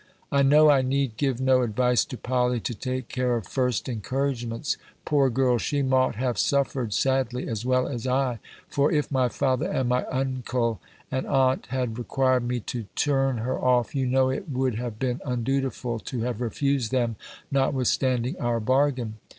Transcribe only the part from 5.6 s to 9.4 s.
mought have suffer'd sadly, as welle as I. For iff my